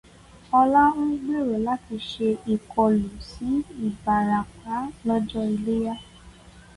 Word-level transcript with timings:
Ọlá 0.59 0.83
ń 1.05 1.09
gbèrò 1.23 1.55
láti 1.67 1.95
ṣe 2.09 2.29
ìkọlù 2.53 3.09
sí 3.29 3.47
Ìbàràpá 3.87 4.75
lọ́jọ́ 5.07 5.43
Iléyá. 5.53 5.95